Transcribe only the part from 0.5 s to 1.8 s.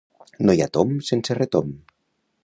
hi ha tomb sense retomb